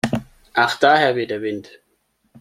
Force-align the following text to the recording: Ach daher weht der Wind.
Ach 0.55 0.79
daher 0.79 1.15
weht 1.15 1.29
der 1.29 1.43
Wind. 1.43 1.79